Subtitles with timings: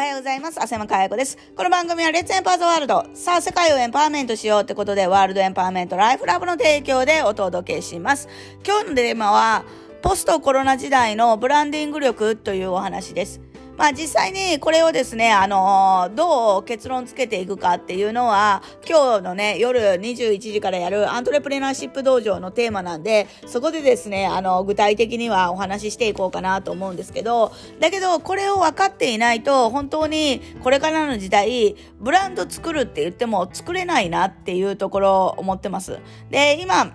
[0.00, 0.58] おはようございます。
[0.58, 1.36] 浅山かや子です。
[1.54, 3.04] この番組はレッツエンパーズワールド。
[3.12, 8.26] さあ、世界をエンパワーメントしようってことで、ワールドエンパワーメントライフラブの提供でお届けします。
[8.66, 9.62] 今日のテーマは、
[10.00, 13.42] ポストコロナ時代のブランディング力というお話です。
[13.80, 36.00] まあ実際にこれをですね、あのー、どう結論つけていくかっていうのは、今日のね、夜21時からやるアントレプレナーシップ道場のテーマなんで、そこでですね、あの、具体的にはお話ししていこうかなと思うんですけど、だけど、これを分かっていないと、本当にこれからの時代、ブランド作るって言っても作れないなっていうところを思ってます。
[36.28, 36.92] で、今、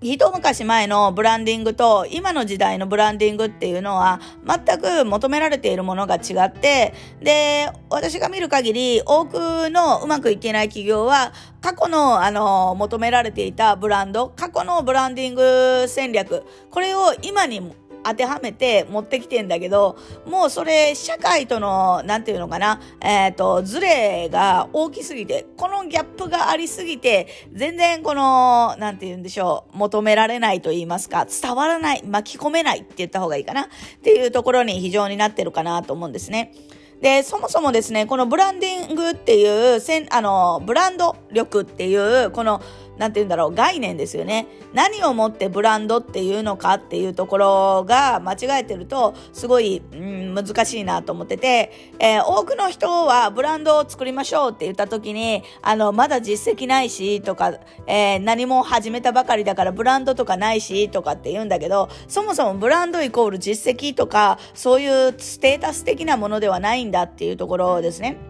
[0.00, 17.60] 一昔前のブランディングと今の時代のブランディングっていうのは全く求められているものが違って、で、私が見る限り多くのうまくいけない企業は過去のあの求められていたブランド、過去のブランディング戦略、これを今に
[18.08, 33.66] 当てはめて持ってきてんだけど、もうそれ、社会との、なんていうのかな、えっ、ー、と、ズレが大きすぎて、このギャップがありすぎて、全然この、なんて言うんでしょう、求められないと言いますか、伝わらない、巻き込めないって言った方がいいかな、っ
[34.02, 36.52] ていうところに非常になってるかなと思うんですね。
[37.00, 42.60] で、そもそもですね、このブランディングっていう、せんあの、ブランド力っていう、この、
[42.98, 44.46] なんて言うんだろう、概念ですよね。
[44.74, 57.54] 何をもってブランドっていうのかっていうところが間違えてると、すごい、うん、難しいなと思ってて、えー、多くの人はブランドを作りましょうって言った時に、あの、まだ実績ないし、とか、
[57.86, 68.27] えー、何も始めたばかりだからブランドとかないし、とかって言うんだけど、そもそもブランドイコール実績とか、そういうステータス的なものではないんだっていうところですね。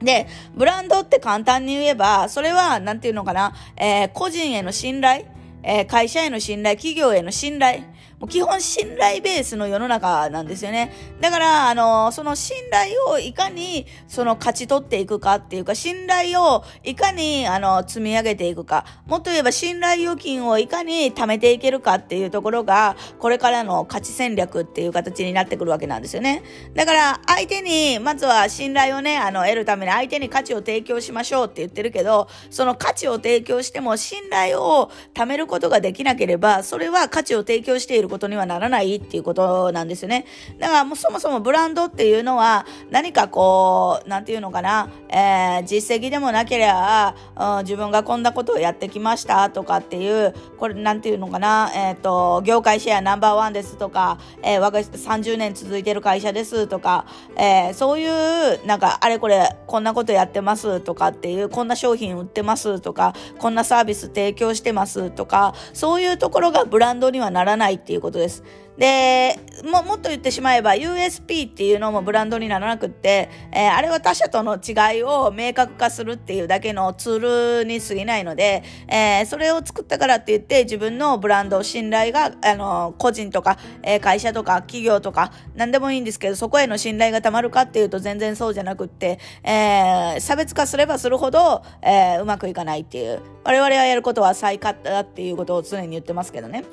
[0.00, 5.26] で、ブランドって簡単に言えば、それは、なんていうのかな、えー、個人への信頼、
[5.62, 7.82] えー、会社への信頼、企業への信頼、
[8.20, 10.92] もう基本信頼ベースの世の中なんですよね。
[11.20, 18.84] だから、あの、その信頼をいかに、その勝ち取っていくかっていうか、信頼をいかに、あの、積み上げていくか。
[19.06, 26.42] もっと言えば、信頼預金をいかに貯めていけるかっていうところが、これからの価値戦略っていう形になってくるわけなんですよね。
[26.74, 40.24] だから、相手に、まずは信頼をね、あの、得るために相手に価値を提供しましょうって言ってるけど、その価値を提供しても、信頼を貯めることができなければ、それは価値を提供しているることにはならないっていうことなんですよね。
[40.58, 68.42] だからもうそもそもブランドっていうのは何かこう、なんていうのかな、えー、実績でもなければ、うん、自分がこんなことをやってきましたとかっていう、これなんていうのかな、えっ、ー、と、業界シェアナンバーワンですとか、えー、我が30年続いてる会社ですとか、えー、そういう、なんか、あれこれ、こんなことやってますとかっていう、こんな商品売ってますとか、こんなサービス提供してますとか、そういうところがブランドにはならないっていうことです。
[68.78, 93.20] で、も、もっと言ってしまえば USP っていうのもブランドにならなくって、えー、あれは他社との違いを明確化するっていうだけのツールに過ぎないので、えー、それを作ったからって言って自分のブランド、信頼が、あの、個人とか、えー、会社とか企業とか、何でもいいんですけど、そこへの信頼がたまるかっていうと全然そうじゃなくって、え差別化すればするほど、えうまくいかないっていう。
[93.44, 96.64] 我々がやることは最下だっていうことを常に言ってますけどね。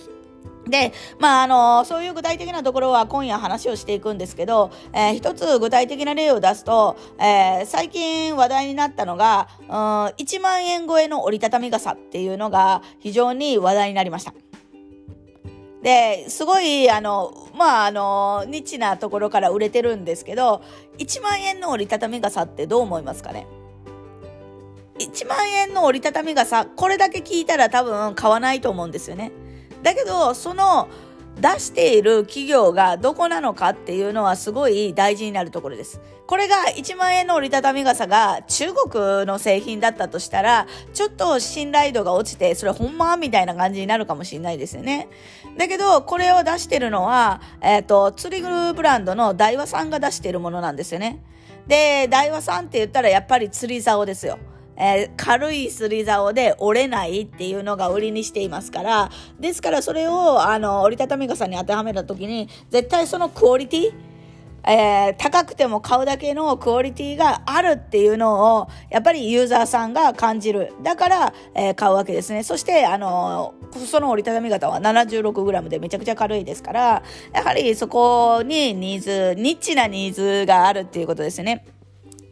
[0.67, 9.67] で、まあ、あの、そういう具体的なところは今夜話をしていくんですけど、えー、一つ具体的な例を出すと、えー、最近話題になったのが、うん、
[10.15, 14.33] 1万円超えの折りたたみ傘っていうのが非常に話題になりました。
[15.83, 20.63] で、すごい、あの、まあ、あの、ニッチなところから売れてるんですけど、
[20.97, 23.45] 1万円の折りたたみ傘ってどう思いますかね
[24.97, 29.31] ？1万円の折りたたみ傘、これだけ聞いたら多分買わないと思うんですよね。
[29.85, 30.89] だけど、その
[31.39, 36.01] 出している企業がどこなのかっていうのはすごい大事になるところです。
[36.25, 40.65] これが1万円の折りたたみ傘が中国の製品だったとしたら、
[40.95, 45.07] ちょっと信頼度が落ちて、それほんまみたいな感じになるかもしれないですよね。
[45.55, 51.21] だけど、これを出してるのは、えっ、ー、と、釣りグルブランドの大和さんが出しているものなんですよね。
[51.67, 54.39] で、大和さんって言ったらやっぱり釣り竿ですよ。
[54.77, 63.93] えー、軽いすり竿で折れないっていうのが売りにしていますから、ですからそれを、あの、折りたたみ傘に当てはめたときに、絶対そのクオリティ、
[64.67, 70.73] えー、高くても買うだけのクオリティがあるっていうのを、やっぱりユーザーさんが感じる。
[70.81, 72.43] だから、えー、買うわけですね。
[72.43, 73.53] そして、あの
[73.85, 81.65] その折りたたみ型は 76g でめちゃくちゃ軽いですから、やはりそこにニーズ、ニッチなニーズがあるっていうことですね。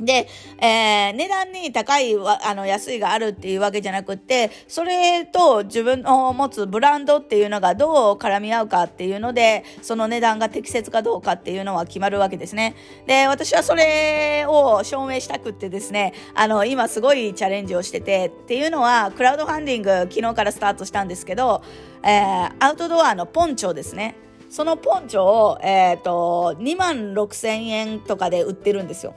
[0.06, 0.28] で、
[0.60, 12.76] えー、値段に高いあの安いがあるっていうわけじゃなくて、それと自分の持つブランドっていうのがどう絡み合うかっていうので、その値段が適切かどうかっていうのは決まるわけですね。
[13.08, 21.64] で、私はそれを証明したくってですね、あの、今すごいチャレンジをしてて、っていうのは、クラウドファンディング昨日からスタートしたんですけど、
[22.04, 24.16] えー、アウトドアのポンチョですね。
[24.50, 29.16] そのポンチョを、えっ、ー、と、2万6千円とかで売ってるんですよ。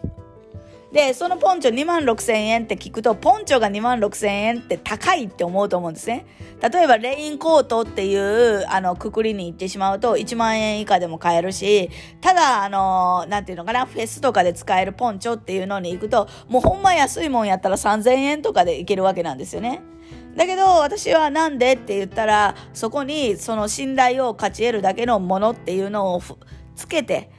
[0.93, 6.27] で、そのポンチョ2万6千円って聞くと、ポンチョが2万6千円って高いって思うと思うんですね。
[6.63, 11.91] 例えば、レインコートっていう、あの、くくりに行ってしまうと、1万円以下でも買えるし、
[12.21, 19.83] ただ、あの、なんていうのかな、フェスとかで使えるポンチョっていうのに行くと、もうほんま安いもんやったら3000円とかで行けるわけなんですよね。
[20.37, 26.23] だけど私はなんでって言ったらそこにその信頼を勝ち得るだけのものっていうのを
[26.77, 27.31] つけて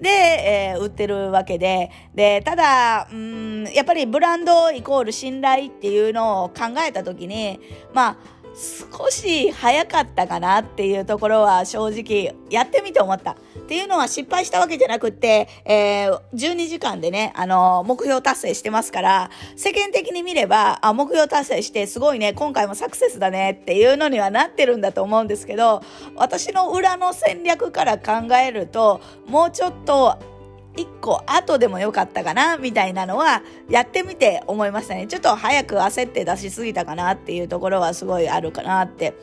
[0.00, 7.60] で、えー、売ってるわけで、で、ただ、うん、やっぱりブランドイコール信頼っていうのを考えたときに、
[7.92, 8.16] まあ、
[8.54, 13.32] 少し早かったかなっていうところは正直やってみて思った。
[13.32, 13.36] っ
[13.70, 25.82] ていうのは失敗したわけじゃなくって、えー、12時間でね、あの、目標達成してますから、世間的に見れば、あ、目標達成してすごいね、今回もサクセスだねっていうのにはなってるんだと思うんですけど、
[26.16, 30.18] 私の裏の戦略から考えると、もうちょっと
[30.84, 35.06] 1個後でもよかったかなみたいなのはやってみて思いましたね。
[35.06, 39.14] ちょっと早く焦って出しすぎたかなっていうところはすごいあるかなって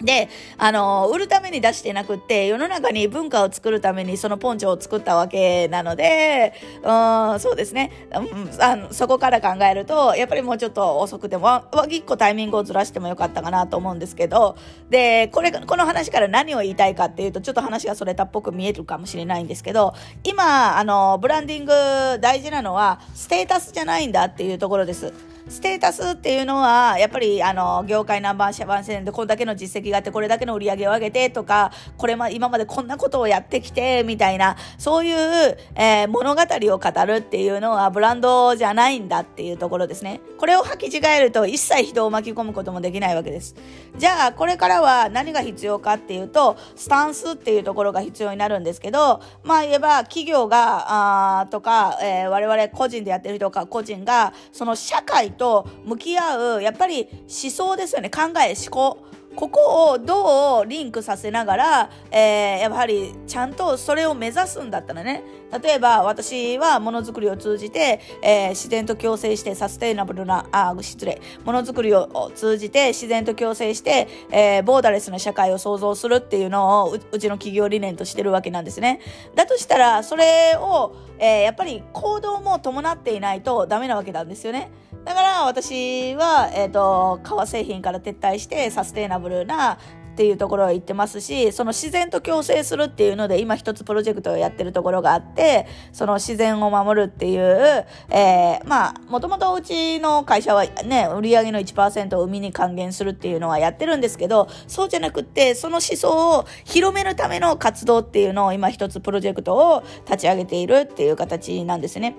[0.00, 6.52] で、あの、売るために出してなくって、世の中に文化を作るためにそのポンチョを作ったわけなので、
[6.82, 8.92] うん、そうですね、うん、あの。
[8.92, 14.56] そこから考えると、やっぱりもうちょっと遅くても、一個タイミングをずらしてもよかったかなと思うんですけど、
[14.90, 19.94] で、これ、この話から何を言いたいかっていうと、ちょっと話がそれたっぽく見えるかもしれないんですけど、
[20.24, 21.72] 今、あの、ブランディング
[22.20, 25.33] 大事なのは、ステータスじゃないんだっていうところです。
[25.48, 40.22] ステータスっていうのは、やっぱり、あの、業界ナンバーシャバン戦でこれだけの実績があって、これだけの売り上げを上げてとか、これま、今までこんなことをやってきて、みたいな、そういう、えー、物語を語るっていうのは、ブランドじゃないんだっていうところですね。
[40.38, 43.54] これを履き違えると、一切人を巻き込むこともできないわけです。
[43.98, 58.10] じゃあ、これからは何が必要かっていうと、スタンスっていうところが必要になるんですけど、まあ言えば、企業が、あとか、えー、我々個人でやってる人か、個人が、その社会と向き合う、やっぱり思想ですよね。
[58.10, 58.98] 考え、思考。
[59.34, 65.24] ここをどうリンクさせながら、えー、やはりちゃんとそれを目指すんだったらね、
[65.62, 79.00] 例えば私はものづくりを通じて、えー、自然と共生してサステイナブルな、あ、失礼、ものづくりを通じて自然と共生して、えー、ボーダレスな社会を創造するっていうのをうちの企業理念としてるわけなんですね。
[79.34, 84.70] だとしたら、それを、え、やっぱり行動も伴っていないとダメなわけなんですよね。
[85.04, 89.78] だから私は、えっ、ー、と、革製品から撤退してサステイナブルな
[90.14, 112.14] っていうところを言ってますし、その自然と共生するっていうので、今一つプロジェクトをやってるところがあって、その自然を守るっていう、えー、まあ、もともとうちの会社はね、売上の1%を海に還元するっていうのはやってるんですけど、そうじゃなくって、その思想を広めるための活動っていうのを今一つプロジェクトを立ち上げているっていう形なんですね。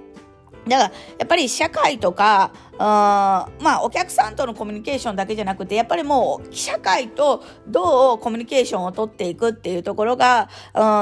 [0.67, 10.49] だから、やっぱり社会とか、あまあ、お客さんとのコミュニケーションだけじゃなくて、やっぱりもう、社会とどうコミュニケーションをとっていくっていうところが、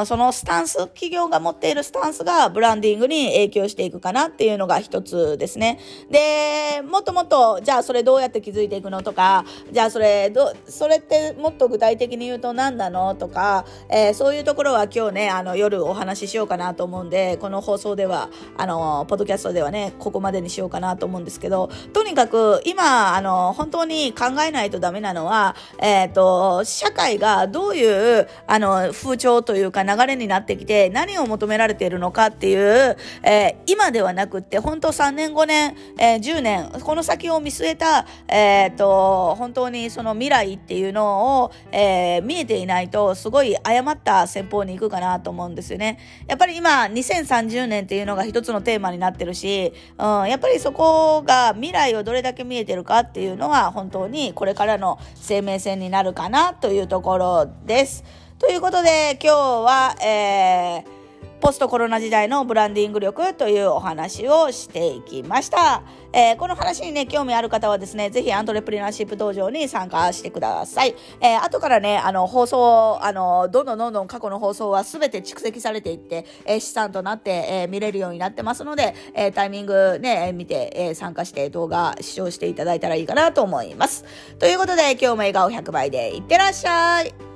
[0.06, 5.80] そのスタンス、企業が持っているスタンスがブランディングに影響していくかなっていうのが一つですね。
[6.10, 21.63] で、もっともっと、じゃあそれどうやって気づいていくのとか、じゃあそれ、ど、それってもっと具体的に言うと何なのとか、えー、そういうところは今日ね、あの、夜お話ししようかなと思うんで、この放送では、あの、ポッドキャストではね、ここまでにしようかなと思うんですけど、
[21.94, 46.00] とにかく今、あの、本当に考えないとダメなのは、えっ、ー、と、社会がどういう、あの、風潮というか流れになってきて、何を求められているのかっていう、えー、今ではなくって、本当3年、5年、えー、10年、この先を見据えた、えっ、と、本当にその未来っていうのを、え見えていないと、すごい誤った戦法に行くかなと思うんですよね。
[46.28, 58.04] やっぱり今、2030年っていうのが一つのテーマになってるし、うん、やっぱりそこが未来をどれだけ見えてるかっていうのは本当にこれからの生命線になるかなというところです。
[58.40, 61.03] ということで今日は、えー
[61.44, 65.84] ポストコロナ時代のブランディング力というお話をしていきました。
[66.14, 70.96] えー、この話にね、興味ある方はですね、ぜひアントレプリナーシップ道場に参加してください。
[71.20, 84.06] えー、後からね、あの、放送、あの、どんどんどんどん過去の放送は全て蓄積されていって、えー、資産となって、えー、見れるようになってますので、えー、タイミングね、見て、えー、参加して動画視聴していただいたらいいかなと思います。
[84.40, 87.33] ということで、今日も笑顔100倍でいってらっしゃい。